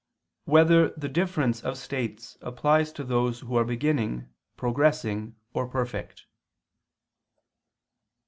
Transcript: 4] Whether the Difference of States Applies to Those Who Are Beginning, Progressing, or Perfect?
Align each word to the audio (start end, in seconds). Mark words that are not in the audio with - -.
4] 0.45 0.53
Whether 0.55 0.89
the 0.97 1.07
Difference 1.07 1.61
of 1.61 1.77
States 1.77 2.35
Applies 2.41 2.91
to 2.93 3.03
Those 3.03 3.41
Who 3.41 3.55
Are 3.55 3.63
Beginning, 3.63 4.29
Progressing, 4.57 5.35
or 5.53 5.67
Perfect? 5.67 6.25